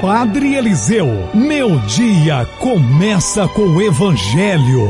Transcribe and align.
Padre 0.00 0.54
Eliseu, 0.54 1.06
meu 1.34 1.78
dia 1.80 2.46
começa 2.58 3.46
com 3.48 3.66
o 3.66 3.82
Evangelho. 3.82 4.88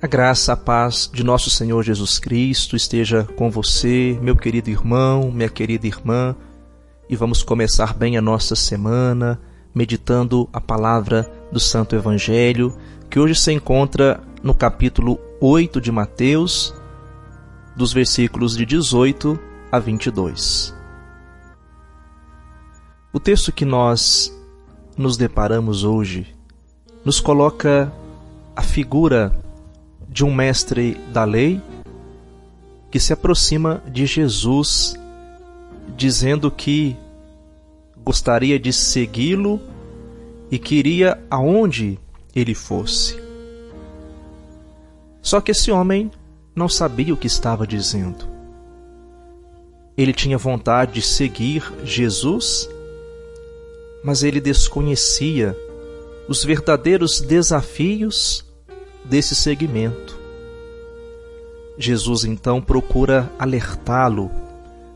A 0.00 0.06
graça, 0.06 0.54
a 0.54 0.56
paz 0.56 1.10
de 1.12 1.22
nosso 1.22 1.50
Senhor 1.50 1.82
Jesus 1.82 2.18
Cristo 2.18 2.74
esteja 2.74 3.24
com 3.36 3.50
você, 3.50 4.18
meu 4.22 4.34
querido 4.34 4.70
irmão, 4.70 5.30
minha 5.30 5.50
querida 5.50 5.86
irmã, 5.86 6.34
e 7.10 7.14
vamos 7.14 7.42
começar 7.42 7.92
bem 7.92 8.16
a 8.16 8.22
nossa 8.22 8.56
semana 8.56 9.38
meditando 9.74 10.48
a 10.50 10.62
palavra 10.62 11.30
do 11.52 11.60
Santo 11.60 11.94
Evangelho, 11.94 12.74
que 13.10 13.20
hoje 13.20 13.34
se 13.34 13.52
encontra 13.52 14.18
no 14.44 14.54
capítulo 14.54 15.18
8 15.40 15.80
de 15.80 15.90
Mateus, 15.90 16.74
dos 17.74 17.94
versículos 17.94 18.54
de 18.54 18.66
18 18.66 19.40
a 19.72 19.78
22. 19.78 20.74
O 23.10 23.18
texto 23.18 23.50
que 23.50 23.64
nós 23.64 24.30
nos 24.98 25.16
deparamos 25.16 25.82
hoje 25.82 26.36
nos 27.02 27.20
coloca 27.20 27.90
a 28.54 28.60
figura 28.60 29.32
de 30.10 30.22
um 30.22 30.34
mestre 30.34 30.92
da 31.10 31.24
lei 31.24 31.58
que 32.90 33.00
se 33.00 33.14
aproxima 33.14 33.82
de 33.90 34.04
Jesus, 34.04 34.94
dizendo 35.96 36.50
que 36.50 36.94
gostaria 38.04 38.58
de 38.60 38.74
segui-lo 38.74 39.58
e 40.50 40.58
queria 40.58 41.18
aonde 41.30 41.98
ele 42.36 42.54
fosse. 42.54 43.23
Só 45.34 45.40
que 45.40 45.50
esse 45.50 45.72
homem 45.72 46.12
não 46.54 46.68
sabia 46.68 47.12
o 47.12 47.16
que 47.16 47.26
estava 47.26 47.66
dizendo. 47.66 48.24
Ele 49.98 50.12
tinha 50.12 50.38
vontade 50.38 50.92
de 50.92 51.02
seguir 51.02 51.72
Jesus, 51.82 52.70
mas 54.04 54.22
ele 54.22 54.40
desconhecia 54.40 55.58
os 56.28 56.44
verdadeiros 56.44 57.20
desafios 57.20 58.44
desse 59.04 59.34
segmento. 59.34 60.16
Jesus 61.76 62.24
então 62.24 62.62
procura 62.62 63.28
alertá-lo 63.36 64.30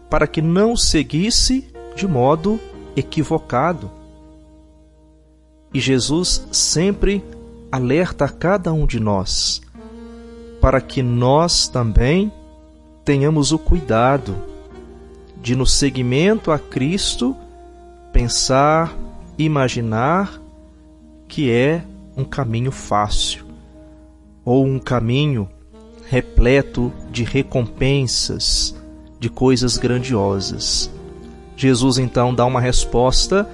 para 0.08 0.28
que 0.28 0.40
não 0.40 0.76
seguisse 0.76 1.66
de 1.96 2.06
modo 2.06 2.60
equivocado. 2.94 3.90
E 5.74 5.80
Jesus 5.80 6.46
sempre 6.52 7.24
alerta 7.72 8.26
a 8.26 8.28
cada 8.28 8.72
um 8.72 8.86
de 8.86 9.00
nós 9.00 9.66
para 10.60 10.80
que 10.80 11.02
nós 11.02 11.68
também 11.68 12.32
tenhamos 13.04 13.52
o 13.52 13.58
cuidado 13.58 14.36
de, 15.40 15.54
no 15.54 15.66
seguimento 15.66 16.50
a 16.50 16.58
Cristo, 16.58 17.36
pensar, 18.12 18.96
imaginar 19.38 20.40
que 21.26 21.50
é 21.50 21.84
um 22.16 22.24
caminho 22.24 22.72
fácil 22.72 23.46
ou 24.44 24.64
um 24.64 24.78
caminho 24.78 25.48
repleto 26.08 26.92
de 27.10 27.22
recompensas, 27.22 28.74
de 29.20 29.28
coisas 29.28 29.76
grandiosas. 29.76 30.90
Jesus 31.56 31.98
então 31.98 32.34
dá 32.34 32.46
uma 32.46 32.60
resposta 32.60 33.48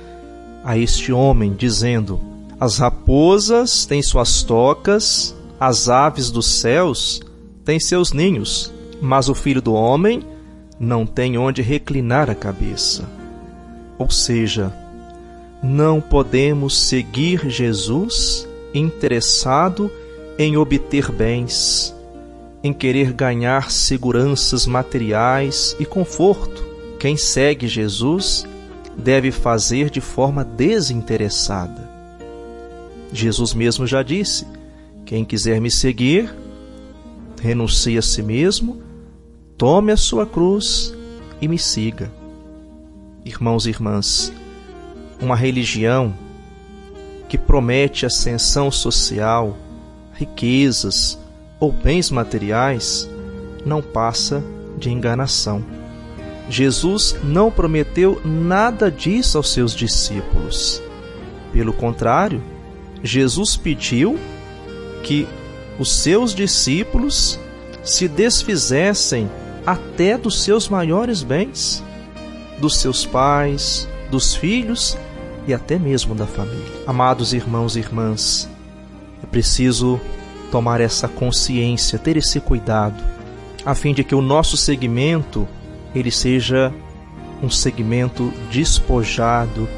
a 0.62 0.78
este 0.78 1.12
homem, 1.12 1.52
dizendo: 1.52 2.20
As 2.58 2.78
raposas 2.78 3.84
têm 3.84 4.02
suas 4.02 4.42
tocas, 4.42 5.34
as 5.58 5.88
aves 5.88 6.30
dos 6.30 6.46
céus 6.46 7.20
têm 7.64 7.78
seus 7.80 8.12
ninhos, 8.12 8.72
mas 9.00 9.28
o 9.28 9.34
filho 9.34 9.62
do 9.62 9.72
homem 9.72 10.22
não 10.78 11.06
tem 11.06 11.38
onde 11.38 11.62
reclinar 11.62 12.28
a 12.28 12.34
cabeça. 12.34 13.08
Ou 13.98 14.10
seja, 14.10 14.72
não 15.62 16.00
podemos 16.00 16.78
seguir 16.78 17.48
Jesus 17.48 18.46
interessado 18.74 19.90
em 20.38 20.56
obter 20.56 21.10
bens, 21.12 21.94
em 22.62 22.72
querer 22.72 23.12
ganhar 23.12 23.70
seguranças 23.70 24.66
materiais 24.66 25.76
e 25.78 25.86
conforto 25.86 26.64
quem 26.98 27.16
segue 27.16 27.68
Jesus 27.68 28.46
deve 28.96 29.30
fazer 29.30 29.90
de 29.90 30.00
forma 30.00 30.44
desinteressada. 30.44 31.88
Jesus 33.12 33.54
mesmo 33.54 33.86
já 33.86 34.02
disse: 34.02 34.46
quem 35.04 35.24
quiser 35.24 35.60
me 35.60 35.70
seguir, 35.70 36.34
renuncie 37.40 37.98
a 37.98 38.02
si 38.02 38.22
mesmo, 38.22 38.82
tome 39.56 39.92
a 39.92 39.96
sua 39.96 40.26
cruz 40.26 40.94
e 41.40 41.48
me 41.48 41.58
siga. 41.58 42.10
Irmãos 43.24 43.66
e 43.66 43.70
irmãs, 43.70 44.32
uma 45.20 45.36
religião 45.36 46.14
que 47.28 47.36
promete 47.36 48.06
ascensão 48.06 48.70
social, 48.70 49.56
riquezas 50.14 51.18
ou 51.60 51.70
bens 51.70 52.10
materiais 52.10 53.08
não 53.64 53.82
passa 53.82 54.42
de 54.78 54.90
enganação. 54.90 55.64
Jesus 56.48 57.16
não 57.22 57.50
prometeu 57.50 58.20
nada 58.24 58.90
disso 58.90 59.38
aos 59.38 59.52
seus 59.52 59.74
discípulos. 59.74 60.82
Pelo 61.52 61.72
contrário, 61.72 62.42
Jesus 63.02 63.56
pediu 63.56 64.18
que 65.04 65.28
os 65.78 65.92
seus 65.92 66.34
discípulos 66.34 67.38
se 67.84 68.08
desfizessem 68.08 69.30
até 69.64 70.18
dos 70.18 70.42
seus 70.42 70.68
maiores 70.68 71.22
bens, 71.22 71.84
dos 72.58 72.78
seus 72.78 73.04
pais, 73.04 73.88
dos 74.10 74.34
filhos 74.34 74.96
e 75.46 75.54
até 75.54 75.78
mesmo 75.78 76.14
da 76.14 76.26
família. 76.26 76.82
Amados 76.86 77.32
irmãos 77.32 77.76
e 77.76 77.80
irmãs, 77.80 78.48
é 79.22 79.26
preciso 79.26 80.00
tomar 80.50 80.80
essa 80.80 81.06
consciência, 81.06 81.98
ter 81.98 82.16
esse 82.16 82.40
cuidado, 82.40 83.02
a 83.64 83.74
fim 83.74 83.92
de 83.92 84.04
que 84.04 84.14
o 84.14 84.22
nosso 84.22 84.56
segmento 84.56 85.46
ele 85.94 86.10
seja 86.10 86.72
um 87.42 87.50
segmento 87.50 88.32
despojado, 88.50 89.68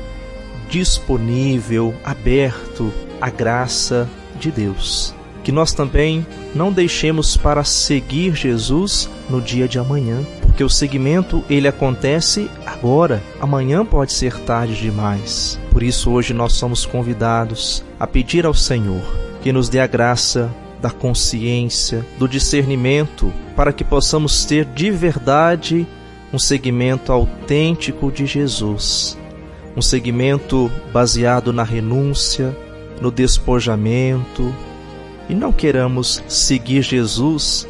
disponível, 0.68 1.94
aberto 2.04 2.92
à 3.20 3.30
graça 3.30 4.08
de 4.38 4.50
Deus. 4.50 5.15
Que 5.46 5.52
nós 5.52 5.72
também 5.72 6.26
não 6.56 6.72
deixemos 6.72 7.36
para 7.36 7.62
seguir 7.62 8.34
Jesus 8.34 9.08
no 9.30 9.40
dia 9.40 9.68
de 9.68 9.78
amanhã, 9.78 10.26
porque 10.42 10.64
o 10.64 10.68
seguimento 10.68 11.44
ele 11.48 11.68
acontece 11.68 12.50
agora, 12.66 13.22
amanhã 13.40 13.86
pode 13.86 14.12
ser 14.12 14.36
tarde 14.40 14.74
demais. 14.74 15.56
Por 15.70 15.84
isso 15.84 16.10
hoje 16.10 16.34
nós 16.34 16.54
somos 16.54 16.84
convidados 16.84 17.84
a 18.00 18.08
pedir 18.08 18.44
ao 18.44 18.52
Senhor 18.54 19.00
que 19.40 19.52
nos 19.52 19.68
dê 19.68 19.78
a 19.78 19.86
graça 19.86 20.52
da 20.82 20.90
consciência, 20.90 22.04
do 22.18 22.26
discernimento, 22.26 23.32
para 23.54 23.72
que 23.72 23.84
possamos 23.84 24.44
ter 24.44 24.64
de 24.64 24.90
verdade 24.90 25.86
um 26.32 26.40
segmento 26.40 27.12
autêntico 27.12 28.10
de 28.10 28.26
Jesus, 28.26 29.16
um 29.76 29.80
segmento 29.80 30.68
baseado 30.92 31.52
na 31.52 31.62
renúncia, 31.62 32.52
no 33.00 33.12
despojamento, 33.12 34.52
e 35.28 35.34
não 35.34 35.52
queramos 35.52 36.22
seguir 36.28 36.82
Jesus 36.82 37.66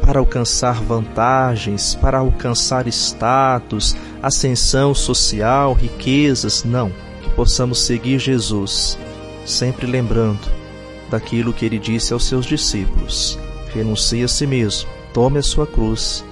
para 0.00 0.18
alcançar 0.18 0.82
vantagens, 0.82 1.94
para 1.94 2.18
alcançar 2.18 2.86
status, 2.88 3.96
ascensão 4.22 4.94
social, 4.94 5.72
riquezas, 5.72 6.62
não. 6.62 6.92
Que 7.22 7.30
possamos 7.30 7.80
seguir 7.80 8.18
Jesus, 8.18 8.98
sempre 9.46 9.86
lembrando 9.86 10.46
daquilo 11.10 11.52
que 11.52 11.64
ele 11.64 11.78
disse 11.78 12.12
aos 12.12 12.24
seus 12.24 12.44
discípulos: 12.44 13.38
renuncie 13.72 14.22
a 14.22 14.28
si 14.28 14.46
mesmo, 14.46 14.88
tome 15.12 15.38
a 15.38 15.42
sua 15.42 15.66
cruz 15.66 16.24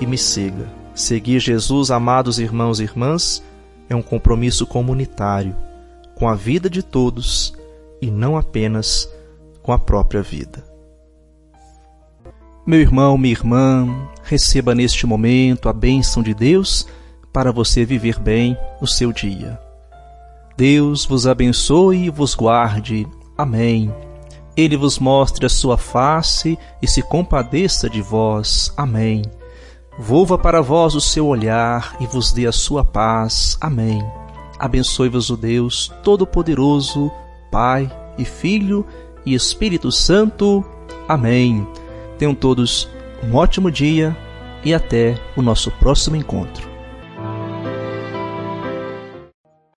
e 0.00 0.06
me 0.06 0.16
siga. 0.16 0.68
Seguir 0.94 1.38
Jesus, 1.38 1.90
amados 1.90 2.38
irmãos 2.38 2.80
e 2.80 2.84
irmãs, 2.84 3.42
é 3.88 3.94
um 3.94 4.02
compromisso 4.02 4.66
comunitário 4.66 5.54
com 6.14 6.28
a 6.28 6.34
vida 6.34 6.68
de 6.68 6.82
todos 6.82 7.54
e 8.02 8.10
não 8.10 8.36
apenas 8.36 9.08
com 9.68 9.72
a 9.74 9.78
própria 9.78 10.22
vida. 10.22 10.64
Meu 12.66 12.80
irmão, 12.80 13.18
minha 13.18 13.34
irmã, 13.34 14.08
receba 14.22 14.74
neste 14.74 15.06
momento 15.06 15.68
a 15.68 15.74
bênção 15.74 16.22
de 16.22 16.32
Deus 16.32 16.88
para 17.30 17.52
você 17.52 17.84
viver 17.84 18.18
bem 18.18 18.56
o 18.80 18.86
seu 18.86 19.12
dia. 19.12 19.60
Deus 20.56 21.04
vos 21.04 21.26
abençoe 21.26 22.06
e 22.06 22.08
vos 22.08 22.34
guarde. 22.34 23.06
Amém. 23.36 23.94
Ele 24.56 24.74
vos 24.74 24.98
mostre 24.98 25.44
a 25.44 25.50
sua 25.50 25.76
face 25.76 26.58
e 26.80 26.88
se 26.88 27.02
compadeça 27.02 27.90
de 27.90 28.00
vós. 28.00 28.72
Amém. 28.74 29.20
Volva 29.98 30.38
para 30.38 30.62
vós 30.62 30.94
o 30.94 31.00
seu 31.00 31.26
olhar 31.26 31.94
e 32.00 32.06
vos 32.06 32.32
dê 32.32 32.46
a 32.46 32.52
sua 32.52 32.82
paz. 32.82 33.58
Amém. 33.60 34.02
Abençoe-vos 34.58 35.28
o 35.28 35.36
Deus 35.36 35.92
Todo-Poderoso, 36.02 37.12
Pai 37.50 37.94
e 38.16 38.24
Filho 38.24 38.86
e 39.28 39.34
Espírito 39.34 39.90
Santo. 39.92 40.64
Amém. 41.06 41.66
Tenham 42.18 42.34
todos 42.34 42.88
um 43.22 43.34
ótimo 43.34 43.70
dia 43.70 44.16
e 44.64 44.74
até 44.74 45.18
o 45.36 45.42
nosso 45.42 45.70
próximo 45.72 46.16
encontro. 46.16 46.67